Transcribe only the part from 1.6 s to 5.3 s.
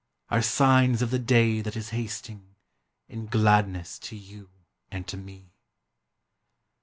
that is hasting In gladness to you and to